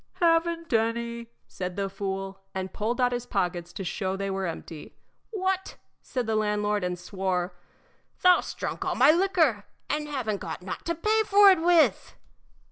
[0.13, 4.95] "Haven't any!" said the fool, and pulled out his pockets to show they were empty.
[5.29, 7.55] "What!" said the landlord, and swore;
[8.23, 12.15] "thou 'st drunk all my liquor and haven't got nought to pay for it with!"